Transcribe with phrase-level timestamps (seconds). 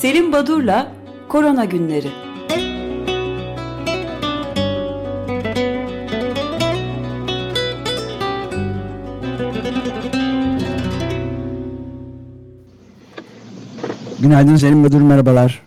[0.00, 0.92] Selim Badur'la
[1.28, 2.08] Korona Günleri.
[14.20, 15.62] Günaydın Selim Badur, merhabalar.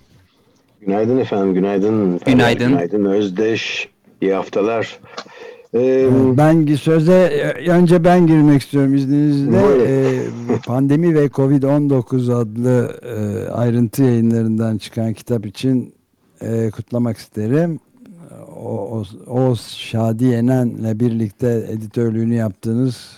[0.82, 2.20] Günaydın efendim, günaydın.
[2.26, 2.68] Günaydın.
[2.70, 3.90] Günaydın Özdeş,
[4.22, 5.00] iyi haftalar.
[5.76, 6.08] Ee,
[6.38, 9.58] ben söze önce ben girmek istiyorum izninizle.
[9.58, 10.20] Ee,
[10.66, 15.94] Pandemi ve Covid-19 adlı e, ayrıntı yayınlarından çıkan kitap için
[16.42, 17.80] e, kutlamak isterim.
[18.56, 23.18] O, o, o Şadi Yenen'le birlikte editörlüğünü yaptığınız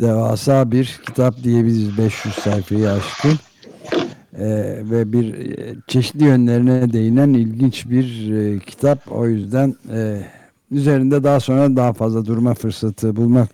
[0.00, 1.98] devasa bir kitap diyebiliriz.
[1.98, 3.38] 500 sayfayı aşkın.
[4.38, 9.12] Ee, ve bir e, çeşitli yönlerine değinen ilginç bir e, kitap.
[9.12, 10.20] O yüzden e,
[10.70, 13.50] üzerinde daha sonra daha fazla durma fırsatı bulmak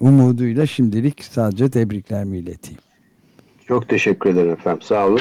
[0.00, 2.80] umuduyla şimdilik sadece tebriklerimi ileteyim.
[3.66, 4.82] Çok teşekkür ederim efendim.
[4.82, 5.20] Sağ olun.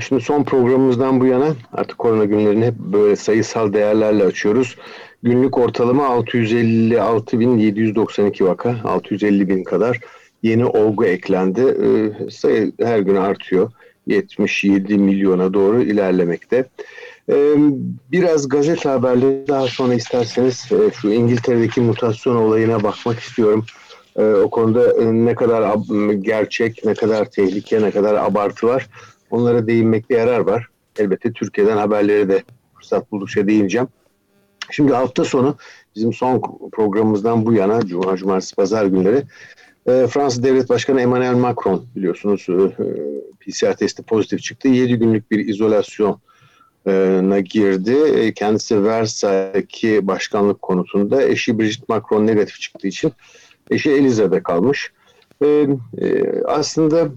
[0.00, 4.76] Şimdi son programımızdan bu yana artık korona günlerini hep böyle sayısal değerlerle açıyoruz.
[5.22, 10.00] Günlük ortalama 656.792 vaka, 650 bin kadar
[10.42, 11.76] yeni olgu eklendi.
[12.30, 13.72] Sayı her gün artıyor.
[14.06, 16.64] 77 milyona doğru ilerlemekte.
[17.28, 17.54] Ee,
[18.12, 23.64] biraz gazete haberleri daha sonra isterseniz e, şu İngiltere'deki mutasyon olayına bakmak istiyorum.
[24.16, 25.76] Ee, o konuda e, ne kadar
[26.14, 28.88] gerçek, ne kadar tehlike, ne kadar abartı var
[29.32, 30.66] onlara değinmekte yarar var.
[30.98, 32.42] Elbette Türkiye'den haberleri de
[32.74, 33.88] fırsat buldukça değineceğim.
[34.70, 35.56] Şimdi hafta sonu
[35.96, 39.22] bizim son programımızdan bu yana Cuma, Cumartesi, Pazar günleri
[39.86, 42.54] e, Fransa Devlet Başkanı Emmanuel Macron biliyorsunuz e,
[43.40, 44.68] PCR testi pozitif çıktı.
[44.68, 45.48] 7 günlük bir
[46.86, 47.94] izolasyona girdi.
[48.20, 53.12] E, kendisi Versailles'deki başkanlık konutunda eşi Brigitte Macron negatif çıktığı için
[53.70, 54.92] eşi Elize'de kalmış.
[55.42, 55.66] E,
[55.98, 57.08] e, aslında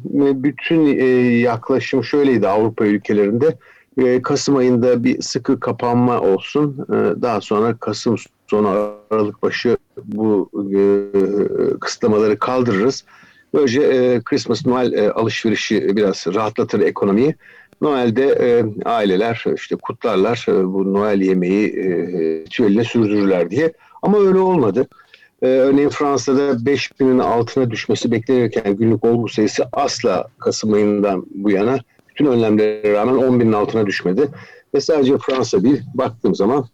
[0.43, 1.05] bütün e,
[1.39, 3.57] yaklaşım şöyleydi Avrupa ülkelerinde.
[4.23, 6.85] Kasım ayında bir sıkı kapanma olsun.
[7.21, 8.15] Daha sonra Kasım
[8.47, 8.67] sonu
[9.11, 10.49] Aralık başı bu
[11.79, 13.05] kısıtlamaları kaldırırız.
[13.53, 17.35] Böylece Christmas, Noel alışverişi biraz rahatlatır ekonomiyi.
[17.85, 21.89] Noel'de e, aileler işte kutlarlar e, bu Noel yemeği e,
[22.43, 23.73] ritüeline sürdürürler diye.
[24.01, 24.87] Ama öyle olmadı.
[25.41, 31.79] E, örneğin Fransa'da 5000'in altına düşmesi beklenirken günlük olgu sayısı asla Kasım ayından bu yana
[32.09, 34.27] bütün önlemlere rağmen 10.000'in altına düşmedi.
[34.73, 36.65] Ve sadece Fransa değil baktığım zaman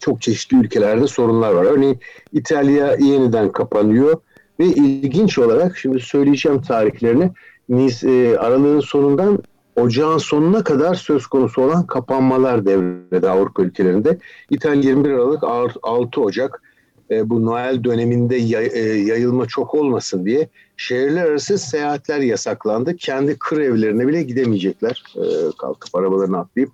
[0.00, 1.64] çok çeşitli ülkelerde sorunlar var.
[1.64, 2.00] Örneğin
[2.32, 4.20] İtalya yeniden kapanıyor
[4.60, 7.30] ve ilginç olarak şimdi söyleyeceğim tarihlerini
[7.68, 9.42] Niz, e, aralığın sonundan
[9.76, 14.18] ocağın sonuna kadar söz konusu olan kapanmalar devrede Avrupa ülkelerinde.
[14.50, 15.44] İtalya 21 Aralık
[15.82, 16.62] 6 Ocak
[17.10, 22.96] e, bu Noel döneminde yay, e, yayılma çok olmasın diye şehirler arası seyahatler yasaklandı.
[22.96, 25.04] Kendi kır evlerine bile gidemeyecekler.
[25.16, 25.24] E,
[25.58, 26.70] kalkıp arabalarını atlayıp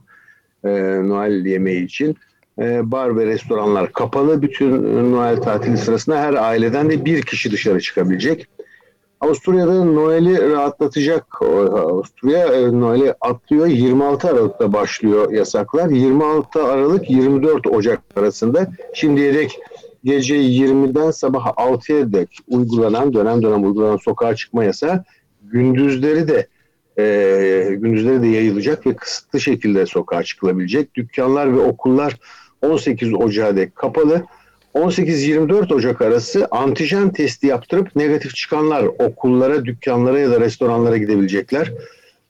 [0.65, 0.71] e,
[1.09, 2.17] Noel yemeği için.
[2.59, 4.43] E, bar ve restoranlar kapalı.
[4.43, 8.49] Bütün Noel tatili sırasında her aileden de bir kişi dışarı çıkabilecek.
[9.21, 11.43] Avusturya'da Noel'i rahatlatacak.
[11.43, 13.67] Avusturya e, Noel'i atlıyor.
[13.67, 15.89] 26 Aralık'ta başlıyor yasaklar.
[15.89, 19.59] 26 Aralık 24 Ocak arasında şimdiye dek
[20.05, 25.05] gece 20'den sabah 6'ya dek uygulanan dönem dönem uygulanan sokağa çıkma yasağı
[25.43, 26.47] gündüzleri de
[26.99, 30.95] e, gündüzleri de yayılacak ve kısıtlı şekilde sokağa çıkılabilecek.
[30.95, 32.17] Dükkanlar ve okullar
[32.63, 34.23] 18 Ocak'a dek kapalı.
[34.79, 41.73] 18-24 Ocak arası antijen testi yaptırıp negatif çıkanlar okullara, dükkanlara ya da restoranlara gidebilecekler.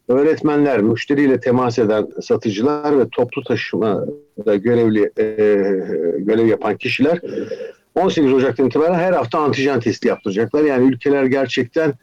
[0.09, 5.25] Öğretmenler, müşteriyle temas eden satıcılar ve toplu taşımada görevli e,
[6.19, 7.21] görev yapan kişiler
[7.95, 10.65] 18 Ocak'tan itibaren her hafta antijen testi yaptıracaklar.
[10.65, 11.95] Yani ülkeler gerçekten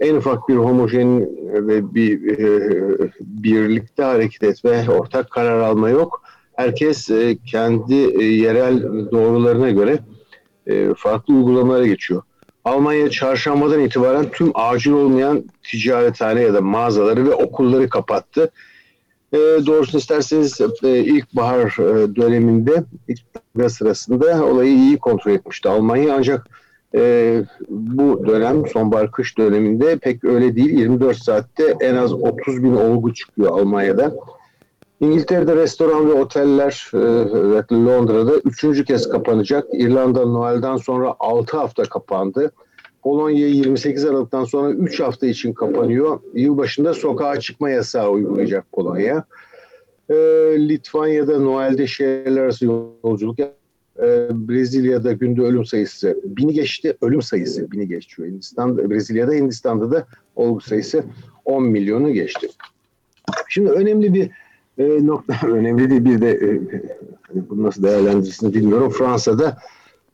[0.00, 1.20] en ufak bir homojen
[1.68, 6.21] ve bir e, birlikte hareket etme, ortak karar alma yok
[6.62, 9.98] herkes e, kendi e, yerel doğrularına göre
[10.66, 12.22] e, farklı uygulamalara geçiyor.
[12.64, 18.50] Almanya çarşambadan itibaren tüm acil olmayan ticarethane ya da mağazaları ve okulları kapattı.
[19.66, 21.76] Doğrusunu isterseniz e, ilkbahar
[22.16, 23.20] döneminde ilk
[23.70, 26.46] sırasında olayı iyi kontrol etmişti Almanya ancak
[27.68, 33.14] bu dönem sonbahar kış döneminde pek öyle değil 24 saatte en az 30 bin olgu
[33.14, 34.12] çıkıyor Almanya'da.
[35.02, 39.66] İngiltere'de restoran ve oteller özellikle Londra'da üçüncü kez kapanacak.
[39.72, 42.52] İrlanda Noel'den sonra 6 hafta kapandı.
[43.02, 46.20] Polonya 28 Aralık'tan sonra 3 hafta için kapanıyor.
[46.34, 49.24] Yılbaşında sokağa çıkma yasağı uygulayacak Polonya.
[50.08, 50.14] E,
[50.68, 53.48] Litvanya'da Noel'de şehirler arası yolculuk e,
[54.30, 56.96] Brezilya'da günde ölüm sayısı bini geçti.
[57.02, 58.28] Ölüm sayısı bini geçiyor.
[58.28, 60.06] Hindistan, Brezilya'da Hindistan'da da
[60.36, 61.04] olgu sayısı
[61.44, 62.48] 10 milyonu geçti.
[63.48, 64.30] Şimdi önemli bir
[64.78, 66.60] e, nokta, önemli değil bir de e,
[67.22, 68.90] hani bunu nasıl değerlendirsiniz bilmiyorum.
[68.90, 69.58] Fransa'da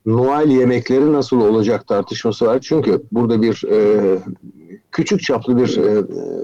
[0.05, 2.59] Noel yemekleri nasıl olacak tartışması var.
[2.61, 4.19] Çünkü burada bir e,
[4.91, 6.03] küçük çaplı bir e,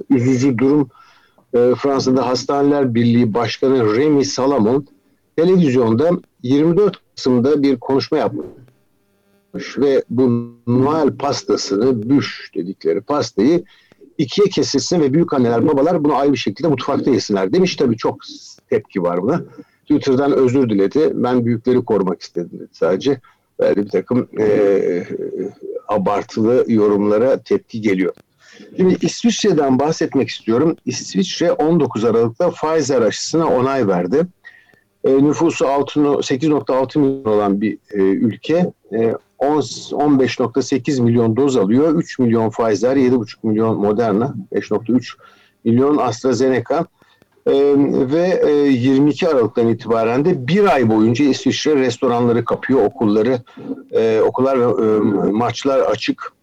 [0.10, 0.90] üzücü durum.
[1.54, 4.88] E, Fransa'da Hastaneler Birliği Başkanı Remy Salamon
[5.36, 6.10] televizyonda
[6.44, 13.64] 24 Kasım'da bir konuşma yapmış ve bu Noel pastasını, büş dedikleri pastayı
[14.18, 17.76] ikiye kesilsin ve büyük anneler babalar bunu ayrı bir şekilde mutfakta yesinler demiş.
[17.76, 18.18] Tabii çok
[18.70, 19.42] tepki var buna.
[19.82, 21.12] Twitter'dan özür diledi.
[21.14, 23.20] Ben büyükleri korumak istedim dedi sadece.
[23.60, 25.08] Böyle bir takım e,
[25.88, 28.14] abartılı yorumlara tepki geliyor.
[28.78, 30.76] Şimdi İsviçre'den bahsetmek istiyorum.
[30.86, 34.28] İsviçre 19 Aralık'ta Pfizer aşısına onay verdi.
[35.06, 41.96] E, nüfusu 8.6 milyon olan bir e, ülke e, 15.8 milyon doz alıyor.
[41.96, 45.13] 3 milyon Pfizer, 7.5 milyon Moderna, 5.3
[45.63, 46.86] milyon AstraZeneca.
[47.48, 47.75] Ee,
[48.13, 53.40] ve e, 22 Aralık'tan itibaren de bir ay boyunca İsviçre restoranları kapıyor, okulları,
[53.92, 55.00] e, okullar ve e,
[55.31, 56.34] maçlar açık.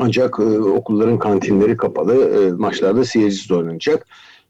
[0.00, 4.06] Ancak e, okulların kantinleri kapalı, e, maçlarda seyircisiz oynanacak.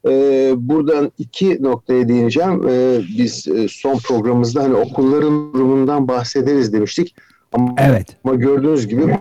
[0.07, 2.69] E, buradan iki noktaya değineceğim.
[2.69, 7.15] E, biz e, son programımızda hani okulların durumundan bahsederiz demiştik.
[7.53, 8.17] Ama, evet.
[8.25, 9.19] ama gördüğünüz gibi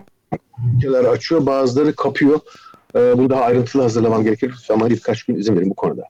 [0.76, 2.40] ülkeler açıyor, bazıları kapıyor.
[2.96, 6.02] E, bunu daha ayrıntılı hazırlamam gerekir ama birkaç gün izin verin bu konuda.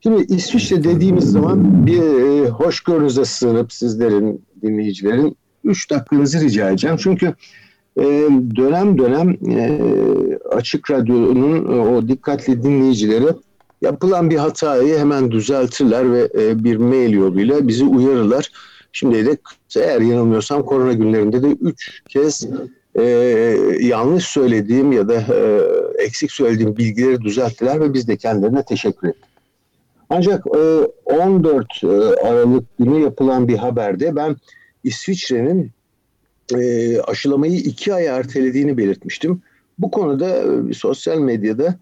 [0.00, 6.96] Şimdi İsviçre dediğimiz zaman bir e, hoşgörünüze sığınıp sizlerin, dinleyicilerin 3 dakikanızı rica edeceğim.
[7.00, 7.34] Çünkü
[7.96, 8.02] e,
[8.56, 9.80] dönem dönem e,
[10.50, 13.28] Açık Radyo'nun e, o dikkatli dinleyicileri
[13.84, 18.50] yapılan bir hatayı hemen düzeltirler ve e, bir mail yoluyla bizi uyarırlar.
[18.92, 19.36] Şimdi de
[19.76, 22.48] eğer yanılmıyorsam korona günlerinde de 3 kez
[22.94, 23.02] e,
[23.80, 25.60] yanlış söylediğim ya da e,
[26.04, 29.24] eksik söylediğim bilgileri düzelttiler ve biz de kendilerine teşekkür ettik.
[30.10, 30.46] Ancak
[31.04, 31.90] 14 e, e,
[32.26, 34.36] Aralık günü yapılan bir haberde ben
[34.84, 35.70] İsviçre'nin
[36.54, 39.42] e, aşılamayı iki ay ertelediğini belirtmiştim.
[39.78, 40.42] Bu konuda
[40.74, 41.78] sosyal medyada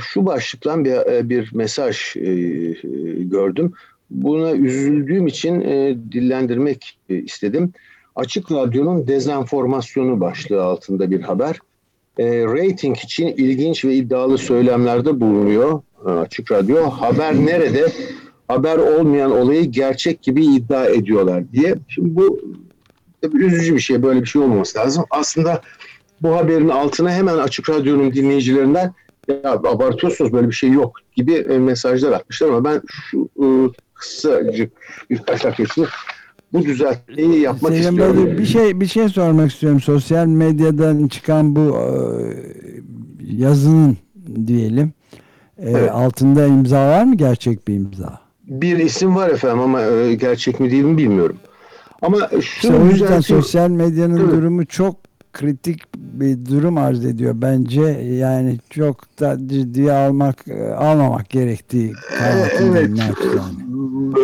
[0.00, 2.14] şu başlıkla bir, bir mesaj
[3.30, 3.72] gördüm.
[4.10, 5.60] Buna üzüldüğüm için
[6.12, 7.72] dillendirmek istedim.
[8.16, 11.58] Açık Radyo'nun dezenformasyonu başlığı altında bir haber.
[12.18, 16.90] E, rating için ilginç ve iddialı söylemlerde bulunuyor Açık Radyo.
[16.90, 17.92] Haber nerede?
[18.48, 21.74] Haber olmayan olayı gerçek gibi iddia ediyorlar diye.
[21.88, 22.40] Şimdi bu
[23.32, 24.02] üzücü bir şey.
[24.02, 25.04] Böyle bir şey olmaması lazım.
[25.10, 25.62] Aslında
[26.22, 28.92] bu haberin altına hemen Açık Radyo'nun dinleyicilerinden
[29.28, 33.46] ya abartıyorsunuz böyle bir şey yok gibi e, mesajlar atmışlar ama ben şu e,
[33.94, 34.72] kısacık
[35.10, 35.86] birkaç dakika için
[36.52, 38.16] bu düzeltmeyi yapmak Selim istiyorum.
[38.16, 39.80] Böyle bir şey bir şey sormak istiyorum.
[39.80, 41.86] Sosyal medyadan çıkan bu e,
[43.20, 43.96] yazının
[44.46, 44.92] diyelim
[45.58, 45.90] e, evet.
[45.90, 48.20] altında imza var mı gerçek bir imza?
[48.46, 51.36] Bir isim var efendim ama e, gerçek mi değil mi bilmiyorum.
[52.02, 54.30] Ama şu işte o yüzden sosyal medyanın evet.
[54.32, 54.96] durumu çok
[55.32, 57.82] kritik bir durum arz ediyor bence.
[58.20, 60.44] Yani çok da ciddiye almak
[60.78, 61.92] almamak gerektiği
[62.22, 62.60] evet.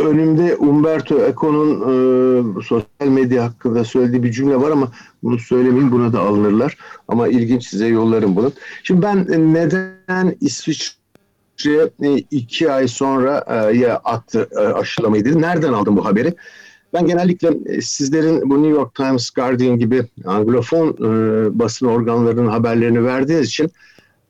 [0.06, 6.12] önümde Umberto Eco'nun e, sosyal medya hakkında söylediği bir cümle var ama bunu söylemeyeyim buna
[6.12, 6.76] da alınırlar.
[7.08, 8.52] Ama ilginç size yollarım bunu.
[8.82, 15.42] Şimdi ben neden İsviçre e, iki ay sonra e, ya attı e, aşılamayı dedi?
[15.42, 16.34] Nereden aldım bu haberi
[16.92, 21.08] ben genellikle e, sizlerin bu New York Times, Guardian gibi Anglofon e,
[21.58, 23.70] basın organlarının haberlerini verdiğiniz için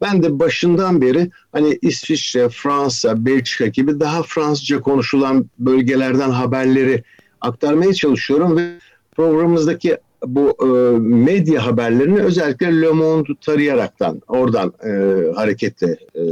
[0.00, 7.02] ben de başından beri hani İsviçre, Fransa, Belçika gibi daha Fransızca konuşulan bölgelerden haberleri
[7.40, 8.78] aktarmaya çalışıyorum ve
[9.16, 9.96] programımızdaki
[10.26, 14.90] bu e, medya haberlerini özellikle Le Monde tarayaraktan oradan e,
[15.34, 16.22] hareketle e,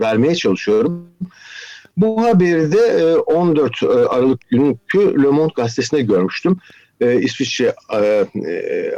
[0.00, 1.06] vermeye çalışıyorum.
[1.96, 6.56] Bu haberi de 14 e, e, Aralık günkü Le Monde gazetesinde görmüştüm.
[7.00, 7.74] E, İsviçre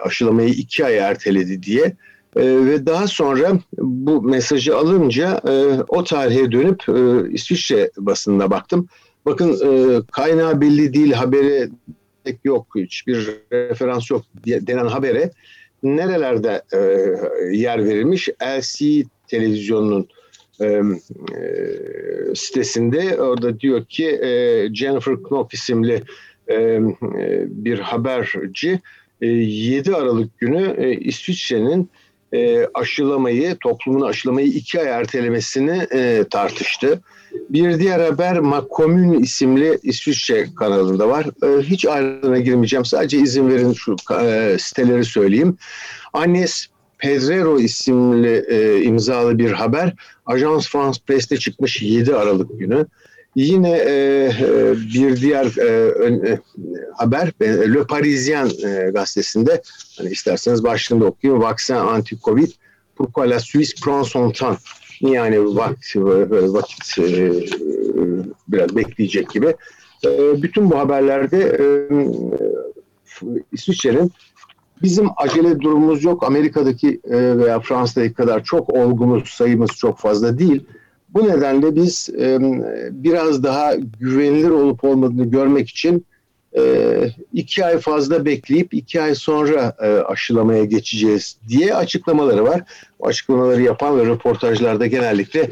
[0.02, 1.96] aşılamayı iki ay erteledi diye.
[2.36, 5.40] Ve daha sonra bu mesajı alınca
[5.88, 6.82] o tarihe dönüp
[7.34, 8.88] İsviçre basınına baktım.
[9.26, 9.56] Bakın
[10.12, 11.68] kaynağı belli değil, haberi
[12.44, 15.30] yok, hiçbir referans yok denen habere
[15.82, 16.62] nerelerde
[17.52, 18.28] yer verilmiş?
[18.42, 20.08] LC televizyonunun
[20.60, 20.82] e,
[22.34, 26.02] sitesinde orada diyor ki e, Jennifer Knopf isimli
[26.50, 26.80] e,
[27.48, 28.80] bir haberci
[29.20, 31.90] e, 7 Aralık günü e, İsviçre'nin
[32.34, 37.00] e, aşılamayı, toplumun aşılamayı iki ay ertelemesini e, tartıştı.
[37.50, 41.26] Bir diğer haber Makomün isimli İsviçre kanalında var.
[41.42, 42.84] E, hiç ayrına girmeyeceğim.
[42.84, 45.56] Sadece izin verin şu e, siteleri söyleyeyim.
[46.12, 46.66] Agnes
[47.04, 49.94] Pedrero isimli e, imzalı bir haber
[50.26, 52.86] Ajans France Press'te çıkmış 7 Aralık günü.
[53.34, 53.92] Yine e,
[54.40, 56.38] e, bir diğer e, e,
[56.94, 57.32] haber
[57.74, 59.62] Le Parisien e, gazetesinde
[59.98, 61.42] hani isterseniz başlığında okuyayım.
[61.42, 62.50] Vaksin anti-covid
[62.96, 64.60] pourquoi la Suisse prend son temps
[65.00, 65.96] yani vakit,
[66.30, 67.32] vakit e,
[68.48, 69.54] biraz bekleyecek gibi.
[70.04, 71.64] E, bütün bu haberlerde e,
[73.52, 74.12] İsviçre'nin
[74.82, 76.22] bizim acele durumumuz yok.
[76.22, 80.64] Amerika'daki e, veya Fransa'daki kadar çok olgumuz, sayımız çok fazla değil.
[81.08, 82.38] Bu nedenle biz e,
[82.90, 86.06] biraz daha güvenilir olup olmadığını görmek için
[86.58, 86.62] e,
[87.32, 89.76] iki ay fazla bekleyip iki ay sonra
[90.06, 92.62] aşılamaya geçeceğiz diye açıklamaları var.
[93.00, 95.50] Açıklamaları yapan ve röportajlarda genellikle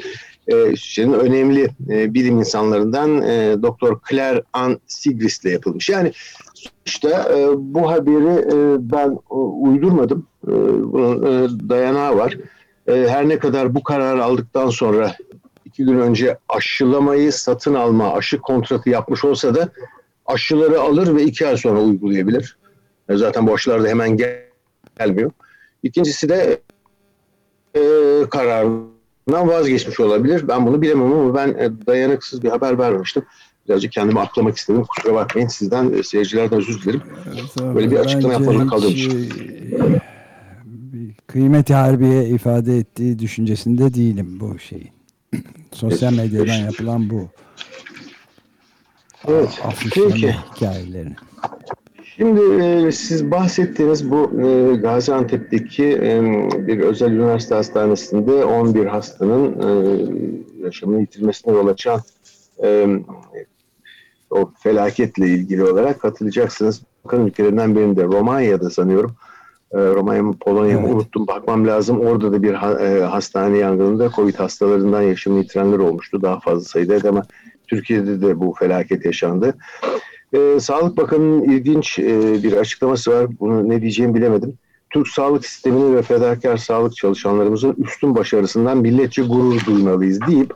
[0.51, 1.71] Türkçenin önemli
[2.15, 3.23] bilim insanlarından
[3.63, 5.89] Doktor Claire Ann Sigris ile yapılmış.
[5.89, 6.13] Yani
[6.87, 10.27] işte e, bu haberi e, ben e, uydurmadım.
[10.49, 10.55] E, e,
[11.69, 12.37] dayanağı var.
[12.87, 15.17] E, her ne kadar bu kararı aldıktan sonra
[15.65, 19.69] iki gün önce aşılamayı satın alma, aşı kontratı yapmış olsa da
[20.27, 22.57] aşıları alır ve iki ay sonra uygulayabilir.
[23.09, 24.43] E, zaten bu aşılar da hemen gel
[24.99, 25.31] gelmiyor.
[25.83, 26.61] İkincisi de
[27.75, 27.81] e,
[28.31, 30.49] kararından vazgeçmiş olabilir.
[30.49, 33.25] Ben bunu bilemem ama ben e, dayanıksız bir haber vermemiştim.
[33.69, 34.85] Birazcık kendimi aklamak istedim.
[34.85, 37.03] Kusura bakmayın sizden, e, seyircilerden özür dilerim.
[37.27, 39.33] Evet, Böyle bir açıklama yapmadan kaldığım için.
[41.27, 44.91] Kıymeti harbiye ifade ettiği düşüncesinde değilim bu şeyin.
[45.73, 47.29] Sosyal medyadan yapılan bu.
[49.29, 49.63] Evet.
[49.95, 50.35] Peki.
[50.55, 51.15] hikayelerini.
[52.17, 56.23] Şimdi e, siz bahsettiğiniz bu e, Gaziantep'teki e,
[56.67, 62.01] bir özel üniversite hastanesinde 11 hastanın e, yaşamını yitirmesine yol açan
[62.63, 62.87] e,
[64.31, 66.83] o felaketle ilgili olarak katılacaksınız.
[67.05, 69.15] Bakın ülkelerinden birinde Romanya'da sanıyorum.
[69.73, 70.95] E, Romanya mı Polonya mı evet.
[70.95, 72.01] unuttum bakmam lazım.
[72.01, 76.23] Orada da bir ha, e, hastane yangınında Covid hastalarından yaşamını yitirenler olmuştu.
[76.23, 77.23] Daha fazla sayıda ama
[77.67, 79.55] Türkiye'de de bu felaket yaşandı.
[80.35, 83.27] Ee, Sağlık Bakanı'nın ilginç e, bir açıklaması var.
[83.41, 84.59] Bunu ne diyeceğimi bilemedim.
[84.91, 90.55] Türk sağlık sistemini ve fedakar sağlık çalışanlarımızın üstün başarısından milletçe gurur duymalıyız deyip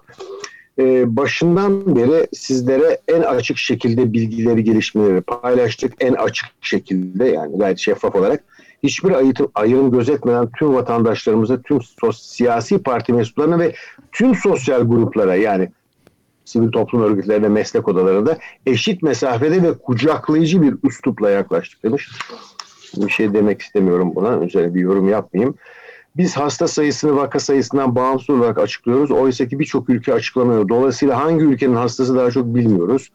[0.78, 5.92] e, başından beri sizlere en açık şekilde bilgileri, gelişmeleri paylaştık.
[6.00, 8.44] En açık şekilde yani gayet şeffaf olarak
[8.82, 11.80] hiçbir ayrım, ayrım gözetmeden tüm vatandaşlarımıza, tüm
[12.12, 13.74] siyasi parti mensuplarına ve
[14.12, 15.68] tüm sosyal gruplara yani
[16.44, 22.10] sivil toplum örgütlerine, meslek odalarında eşit mesafede ve kucaklayıcı bir üslupla yaklaştık demiş.
[22.96, 24.44] Bir şey demek istemiyorum buna.
[24.44, 25.54] Üzerine bir yorum yapmayayım.
[26.18, 29.10] Biz hasta sayısını vaka sayısından bağımsız olarak açıklıyoruz.
[29.10, 30.68] Oysa ki birçok ülke açıklamıyor.
[30.68, 33.10] Dolayısıyla hangi ülkenin hastası daha çok bilmiyoruz.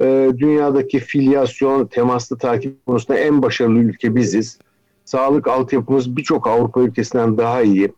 [0.00, 4.58] Ee, dünyadaki filyasyon, temaslı takip konusunda en başarılı ülke biziz.
[5.04, 7.92] Sağlık altyapımız birçok Avrupa ülkesinden daha iyi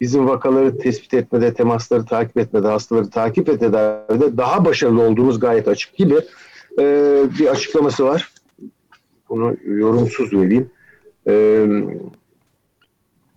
[0.00, 5.68] bizim vakaları tespit etmede, temasları takip etmede, hastaları takip ve tedavide daha başarılı olduğumuz gayet
[5.68, 6.14] açık gibi
[6.78, 8.32] e, bir açıklaması var.
[9.28, 10.70] Bunu yorumsuz vereyim.
[11.28, 11.66] E,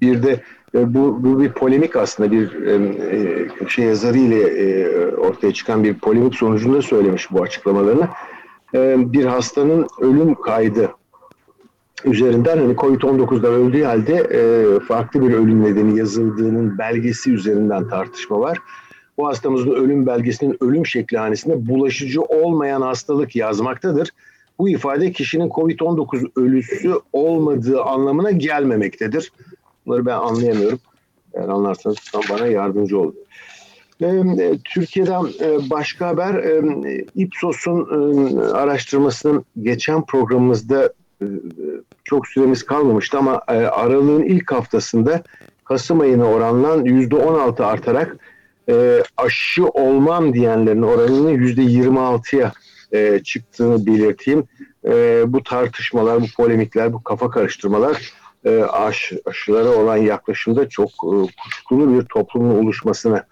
[0.02, 0.42] bir de
[0.76, 2.74] e, bu, bu bir polemik aslında bir e,
[3.64, 8.08] e şey yazarı ile ortaya çıkan bir polemik sonucunda söylemiş bu açıklamalarını.
[9.14, 10.92] Bir hastanın ölüm kaydı
[12.06, 14.24] üzerinden hani Covid-19'da öldüğü halde
[14.80, 18.58] farklı bir ölüm nedeni yazıldığının belgesi üzerinden tartışma var.
[19.18, 24.10] Bu hastamızın ölüm belgesinin ölüm şekli hanesinde bulaşıcı olmayan hastalık yazmaktadır.
[24.60, 29.32] Bu ifade kişinin Covid-19 ölüsü olmadığı anlamına gelmemektedir.
[29.86, 30.80] Bunları ben anlayamıyorum.
[31.34, 31.98] Eğer anlarsanız
[32.30, 33.16] bana yardımcı olun.
[34.64, 35.24] Türkiye'den
[35.70, 36.44] başka haber
[37.16, 40.94] Ipsos'un araştırmasının geçen programımızda
[42.04, 45.24] çok süremiz kalmamıştı ama aralığın ilk haftasında
[45.66, 48.18] Kasım ayına oranlan %16 artarak
[49.18, 52.52] aşı olmam diyenlerin oranının %26'ya
[52.92, 54.44] e, çıktığını belirteyim.
[55.34, 58.14] Bu tartışmalar, bu polemikler, bu kafa karıştırmalar
[58.46, 63.26] e, aş, aşılara olan yaklaşımda çok e, kuşkulu bir toplumun oluşmasına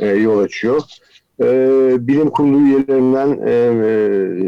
[0.00, 0.82] e, yol açıyor.
[1.42, 1.46] E,
[2.06, 3.52] bilim kurulu üyelerinden e,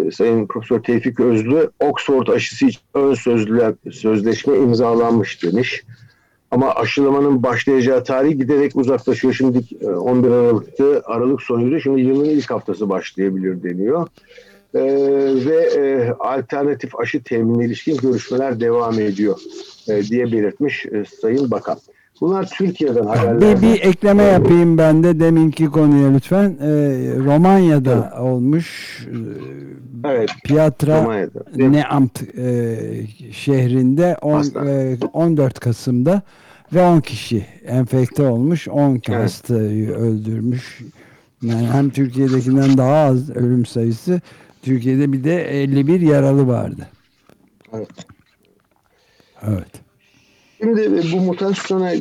[0.07, 5.83] e, Sayın Profesör Tevfik Özlü Oxford aşısı için ön sözlü, sözleşme imzalanmış demiş.
[6.51, 9.35] Ama aşılamanın başlayacağı tarih giderek uzaklaşıyor.
[9.35, 11.81] Şimdi 11 e, Aralık'ta Aralık sonuydu.
[11.81, 14.07] Şimdi yılın ilk haftası başlayabilir deniyor.
[14.75, 14.81] Ee,
[15.47, 19.41] ve e, alternatif aşı teminine ilişkin görüşmeler devam ediyor
[19.89, 21.79] e, diye belirtmiş e, Sayın Bakan.
[22.21, 23.41] Bunlar Türkiye'den haberler.
[23.41, 26.57] Bir, bir ekleme yapayım ben de deminki konuya lütfen.
[26.61, 26.67] Ee,
[27.25, 28.21] Romanya'da evet.
[28.21, 28.99] olmuş.
[30.05, 30.31] E, evet.
[30.45, 32.77] Piatra Neamt e,
[33.33, 36.23] şehrinde on, e, 14 Kasım'da
[36.75, 39.09] ve 10 kişi enfekte olmuş 10 evet.
[39.09, 40.81] hastayı öldürmüş.
[41.43, 44.21] Yani hem Türkiye'dekinden daha az ölüm sayısı
[44.63, 46.89] Türkiye'de bir de 51 yaralı vardı.
[47.73, 47.89] Evet.
[49.43, 49.91] Evet.
[50.61, 52.01] Şimdi e, bu mutasyona e,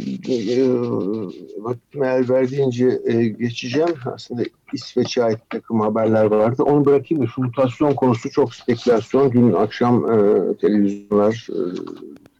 [1.57, 3.95] vaktime el verdiğince e, geçeceğim.
[4.05, 6.63] Aslında İsveç'e ait takım haberler vardı.
[6.63, 9.31] Onu bırakayım da şu mutasyon konusu çok spekülasyon.
[9.31, 10.17] Dün akşam e,
[10.57, 11.47] televizyonlar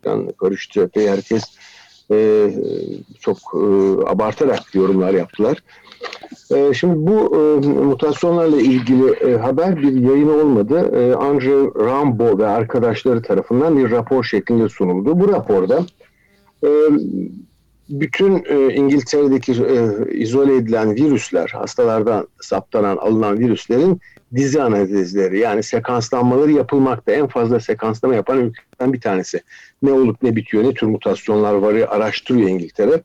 [0.05, 0.81] e, karıştı.
[0.81, 1.43] Epey herkes
[2.11, 2.49] e,
[3.19, 3.65] çok e,
[4.07, 5.57] abartarak yorumlar yaptılar.
[6.55, 10.91] E, şimdi bu e, mutasyonlarla ilgili e, haber bir yayın olmadı.
[10.95, 15.19] E, Andrew Rambo ve arkadaşları tarafından bir rapor şeklinde sunuldu.
[15.19, 15.85] Bu raporda
[16.63, 16.69] e,
[17.89, 24.01] bütün e, İngiltere'deki e, izole edilen virüsler, hastalardan saptanan alınan virüslerin
[24.35, 27.11] dizi analizleri yani sekanslanmaları yapılmakta.
[27.11, 29.41] En fazla sekanslama yapan ülkeden bir tanesi.
[29.81, 33.01] Ne olup ne bitiyor, ne tür mutasyonlar var araştırıyor İngiltere.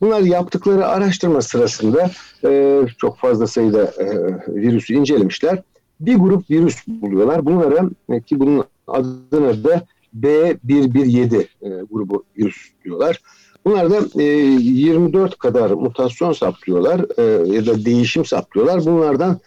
[0.00, 2.10] Bunlar yaptıkları araştırma sırasında
[2.44, 4.06] e, çok fazla sayıda e,
[4.54, 5.62] virüsü incelemişler.
[6.00, 7.46] Bir grup virüs buluyorlar.
[7.46, 9.86] Bunlara e, ki bunun adına da
[10.20, 13.20] B117 e, grubu virüs diyorlar.
[13.64, 18.84] Bunlar da e, 24 kadar mutasyon saplıyorlar e, ya da değişim saplıyorlar.
[18.84, 19.38] Bunlardan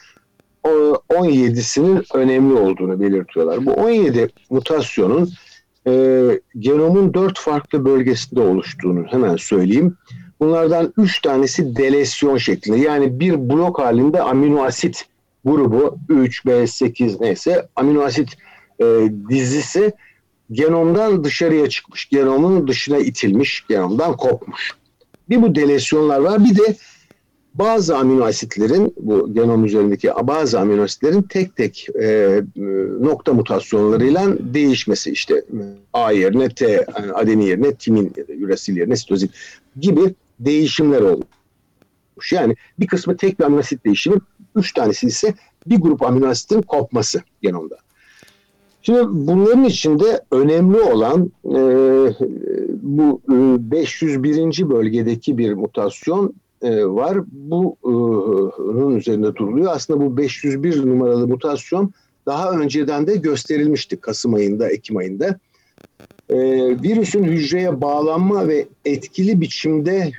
[0.64, 3.66] 17'sinin önemli olduğunu belirtiyorlar.
[3.66, 5.30] Bu 17 mutasyonun
[5.88, 6.24] e,
[6.60, 9.96] genomun 4 farklı bölgesinde oluştuğunu hemen söyleyeyim.
[10.40, 15.06] Bunlardan 3 tanesi delesyon şeklinde yani bir blok halinde amino asit
[15.46, 18.30] grubu 3, 5, 8 neyse amino asit
[18.82, 18.86] e,
[19.30, 19.92] dizisi
[20.52, 22.10] genomdan dışarıya çıkmış.
[22.10, 24.72] Genomun dışına itilmiş, genomdan kopmuş.
[25.30, 26.76] Bir bu delesyonlar var bir de
[27.54, 32.42] bazı amino asitlerin bu genom üzerindeki bazı amino asitlerin tek tek e,
[33.02, 35.44] nokta mutasyonlarıyla değişmesi işte
[35.94, 38.34] A yerine T, adenin yerine timin ya da
[38.68, 39.30] yerine sitozin
[39.80, 42.32] gibi değişimler olmuş.
[42.32, 44.18] Yani bir kısmı tek bir amino asit değişimi,
[44.56, 45.34] üç tanesi ise
[45.68, 47.78] bir grup amino asitin kopması genomda.
[48.82, 51.60] Şimdi bunların içinde önemli olan e,
[52.82, 54.70] bu e, 501.
[54.70, 57.18] bölgedeki bir mutasyon e, var.
[57.32, 59.72] Bunun e, üzerinde duruluyor.
[59.76, 61.94] Aslında bu 501 numaralı mutasyon
[62.26, 65.40] daha önceden de gösterilmişti Kasım ayında, Ekim ayında.
[66.30, 66.38] E,
[66.84, 70.12] virüsün hücreye bağlanma ve etkili biçimde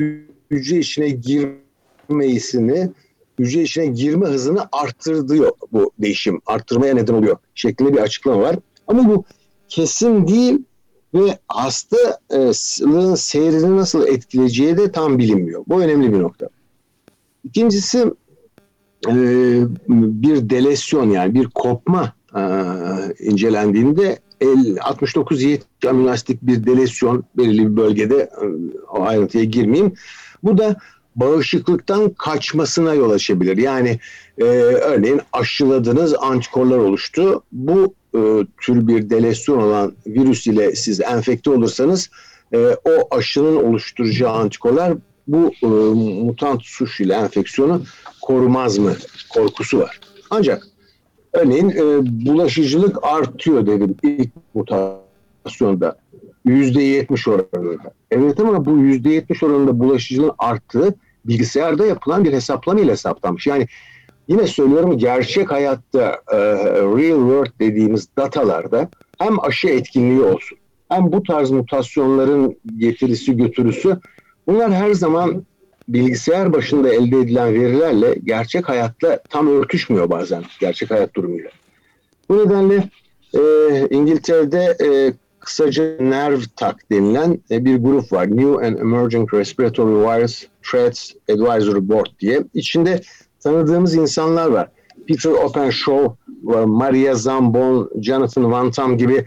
[0.50, 2.90] hücre içine girmeyisini,
[3.38, 6.40] hücre içine girme hızını arttırıyor bu değişim.
[6.46, 8.56] Arttırmaya neden oluyor şeklinde bir açıklama var.
[8.86, 9.24] Ama bu
[9.68, 10.58] kesin değil
[11.14, 15.64] ve hastalığın seyrini nasıl etkileyeceği de tam bilinmiyor.
[15.68, 16.48] Bu önemli bir nokta.
[17.44, 17.98] İkincisi
[19.08, 19.14] e,
[19.88, 22.40] bir delesyon yani bir kopma e,
[23.20, 28.44] incelendiğinde 69-70 amino bir delesyon belirli bir bölgede e,
[28.92, 29.92] o ayrıntıya girmeyeyim.
[30.42, 30.76] Bu da
[31.16, 33.56] bağışıklıktan kaçmasına yol açabilir.
[33.56, 33.98] Yani
[34.38, 37.42] e, örneğin aşıladığınız antikorlar oluştu.
[37.52, 38.20] Bu e,
[38.60, 42.10] tür bir delesyon olan virüs ile siz enfekte olursanız
[42.54, 44.94] e, o aşının oluşturacağı antikorlar
[45.28, 45.66] bu e,
[46.24, 47.82] mutant suş ile enfeksiyonu
[48.22, 48.96] korumaz mı
[49.34, 50.00] korkusu var.
[50.30, 50.66] Ancak
[51.32, 55.96] örneğin e, bulaşıcılık artıyor dedim ilk mutasyonda.
[56.44, 57.92] Yüzde yetmiş oranında.
[58.10, 63.46] Evet ama bu yüzde yetmiş oranında bulaşıcılığın arttığı bilgisayarda yapılan bir hesaplama ile hesaplanmış.
[63.46, 63.66] Yani
[64.28, 66.36] yine söylüyorum gerçek hayatta e,
[66.72, 68.88] real world dediğimiz datalarda
[69.18, 73.98] hem aşı etkinliği olsun hem bu tarz mutasyonların getirisi götürüsü
[74.46, 75.44] bunlar her zaman
[75.88, 81.50] bilgisayar başında elde edilen verilerle gerçek hayatla tam örtüşmüyor bazen gerçek hayat durumuyla.
[82.28, 82.88] Bu nedenle
[83.34, 83.40] e,
[83.90, 88.36] İngiltere'de e, kısaca NERVTAC denilen e, bir grup var.
[88.36, 92.44] New and Emerging Respiratory Virus Threats Advisory Board diye.
[92.54, 93.00] İçinde
[93.40, 94.68] tanıdığımız insanlar var.
[95.08, 96.12] Peter Openshaw,
[96.66, 99.24] Maria Zambon, Jonathan Van Tam gibi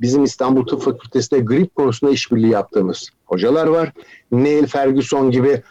[0.00, 3.92] bizim İstanbul Tıp Fakültesi'nde grip konusunda işbirliği yaptığımız hocalar var.
[4.32, 5.62] Neil Ferguson gibi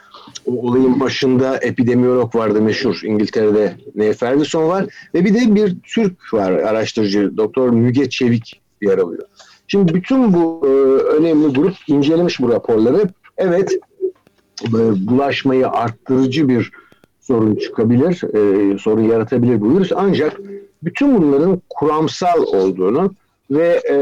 [0.46, 6.52] olayın başında epidemiyolog vardı meşhur İngiltere'de Neil Ferguson var ve bir de bir Türk var
[6.52, 9.24] araştırıcı Doktor Müge Çevik yer alıyor.
[9.68, 10.70] Şimdi bütün bu e,
[11.04, 13.10] önemli grup incelemiş bu raporları.
[13.38, 13.72] Evet
[14.68, 14.72] e,
[15.08, 16.72] bulaşmayı arttırıcı bir
[17.22, 19.92] sorun çıkabilir, e, sorun yaratabilir bu virüs.
[19.96, 20.40] Ancak
[20.84, 23.14] bütün bunların kuramsal olduğunu
[23.52, 23.96] ve e,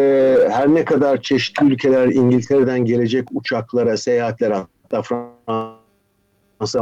[0.50, 5.81] her ne kadar çeşitli ülkeler İngiltere'den gelecek uçaklara, seyahatlere hatta Fransa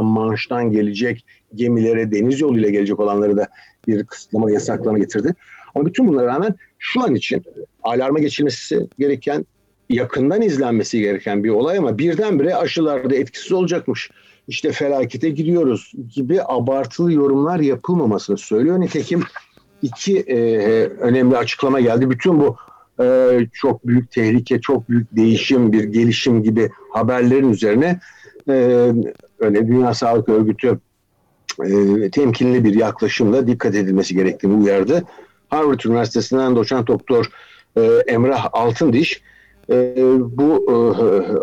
[0.02, 3.48] Manş'tan gelecek gemilere, deniz yoluyla gelecek olanları da
[3.88, 5.34] bir kısıtlama, yasaklama getirdi.
[5.74, 7.42] Ama bütün bunlara rağmen şu an için
[7.82, 9.46] alarma geçilmesi gereken
[9.88, 14.10] yakından izlenmesi gereken bir olay ama birdenbire aşılarda etkisiz olacakmış.
[14.48, 18.80] İşte felakete gidiyoruz gibi abartılı yorumlar yapılmamasını söylüyor.
[18.80, 19.22] Nitekim
[19.82, 20.38] iki e,
[20.86, 22.10] önemli açıklama geldi.
[22.10, 22.56] Bütün bu
[23.02, 28.00] e, çok büyük tehlike, çok büyük değişim, bir gelişim gibi haberlerin üzerine
[28.48, 28.92] e,
[29.40, 30.78] öyle Dünya Sağlık Örgütü
[31.64, 35.04] e, temkinli bir yaklaşımla dikkat edilmesi gerektiğini uyardı.
[35.48, 37.26] Harvard Üniversitesi'nden doçent doktor
[37.76, 39.22] e, Emrah Altındiş
[39.70, 40.74] e, bu e,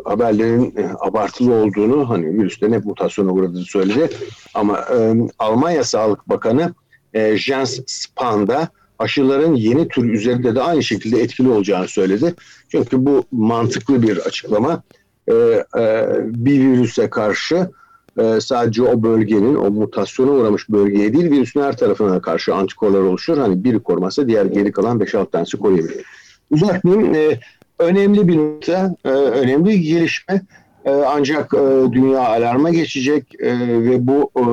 [0.09, 4.09] haberlerin abartılı olduğunu hani virüsten hep mutasyona uğradığını söyledi.
[4.53, 6.73] Ama e, Almanya Sağlık Bakanı
[7.13, 8.67] e, Jens Spahn da
[8.99, 12.33] aşıların yeni tür üzerinde de aynı şekilde etkili olacağını söyledi.
[12.69, 14.83] Çünkü bu mantıklı bir açıklama.
[15.27, 17.69] E, e, bir virüse karşı
[18.17, 23.37] e, sadece o bölgenin, o mutasyona uğramış bölgeye değil, virüsün her tarafına karşı antikorlar oluşur.
[23.37, 26.05] Hani biri korumazsa diğer geri kalan 5-6 tanesi koruyabilir.
[26.51, 27.15] Uzatmayayım.
[27.15, 27.39] E,
[27.79, 30.41] önemli bir nokta, e, önemli bir gelişme.
[30.85, 34.43] E, ancak e, dünya alarma geçecek e, ve bu e,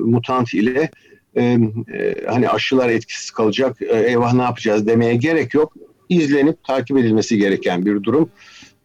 [0.00, 0.90] mutant ile
[1.36, 1.58] e, e,
[2.26, 5.72] hani aşılar etkisiz kalacak, e, eyvah ne yapacağız demeye gerek yok.
[6.08, 8.28] İzlenip takip edilmesi gereken bir durum.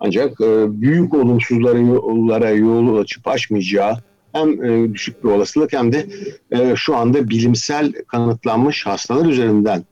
[0.03, 3.97] Ancak e, büyük olumsuzlara yol açıp açmayacağı
[4.33, 6.07] hem e, düşük bir olasılık hem de
[6.51, 9.83] e, şu anda bilimsel kanıtlanmış hastalar üzerinden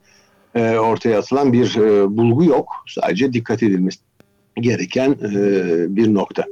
[0.54, 2.66] e, ortaya atılan bir e, bulgu yok.
[2.88, 3.98] Sadece dikkat edilmesi
[4.60, 6.44] gereken e, bir nokta.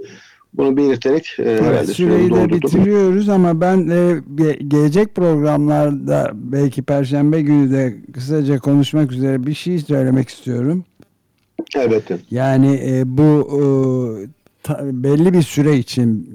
[0.55, 4.21] Bunu belirterek e, evet, süreyi de bitiriyoruz ama ben e,
[4.69, 10.85] gelecek programlarda belki Perşembe günü de kısaca konuşmak üzere bir şey söylemek istiyorum.
[11.77, 12.19] Elbette.
[12.31, 13.63] Yani e, bu e,
[14.63, 16.29] ta, belli bir süre için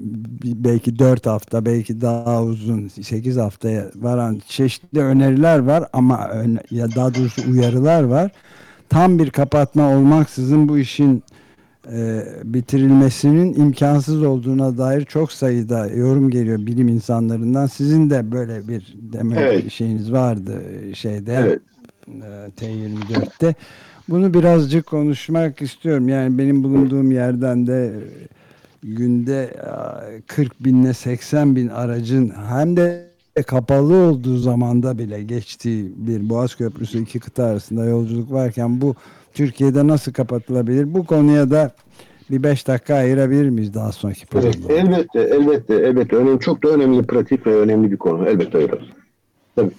[0.44, 6.30] belki 4 hafta belki daha uzun 8 haftaya varan çeşitli öneriler var ama
[6.70, 8.30] ya daha doğrusu uyarılar var.
[8.88, 11.24] Tam bir kapatma olmaksızın bu işin
[11.92, 17.66] e, bitirilmesinin imkansız olduğuna dair çok sayıda yorum geliyor bilim insanlarından.
[17.66, 19.72] Sizin de böyle bir demek evet.
[19.72, 20.62] şeyiniz vardı
[20.94, 21.60] şeyde evet.
[22.08, 23.54] e, T24'te.
[24.08, 26.08] Bunu birazcık konuşmak istiyorum.
[26.08, 28.02] Yani benim bulunduğum yerden de e,
[28.82, 29.56] günde
[30.26, 33.06] 40 binle 80 bin aracın hem de
[33.46, 38.94] kapalı olduğu zamanda bile geçtiği bir Boğaz Köprüsü iki kıta arasında yolculuk varken bu
[39.34, 40.94] Türkiye'de nasıl kapatılabilir?
[40.94, 41.74] Bu konuya da
[42.30, 44.58] bir beş dakika ayırabilir miyiz daha sonraki programda?
[44.68, 46.16] Evet, elbette, elbette, elbette.
[46.16, 48.28] Önemli, çok da önemli, pratik ve önemli bir konu.
[48.28, 48.88] Elbette ayırırız.
[49.56, 49.70] Tabii.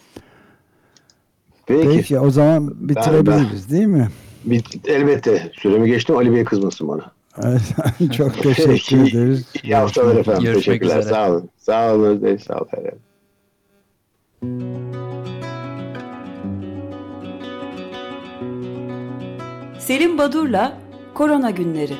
[1.65, 1.89] Peki.
[1.89, 4.09] Peki o zaman bitirebiliriz ben, ben, değil mi?
[4.45, 5.51] Bit, elbette.
[5.61, 6.17] Süremi geçtim.
[6.17, 7.11] Ali Bey kızmasın bana.
[8.17, 9.45] Çok teşekkür ederiz.
[9.63, 10.43] İyi haftalar efendim.
[10.43, 10.99] Görüşmek Teşekkürler.
[10.99, 11.13] Üzere.
[11.13, 11.49] Sağ olun.
[11.57, 12.43] Sağ olun Özdeş.
[12.43, 12.69] Sağ olun.
[19.79, 20.77] Selim Badur'la
[21.13, 21.93] Korona Günleri